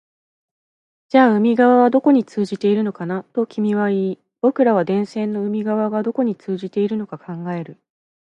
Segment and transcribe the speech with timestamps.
[1.09, 7.77] じゃあ海側はどこに通じているのかな、と君は言い、僕らは電線の海側がどこに通じているのか考える